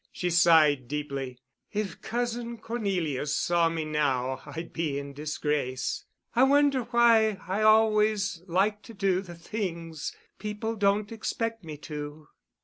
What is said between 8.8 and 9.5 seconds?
to do the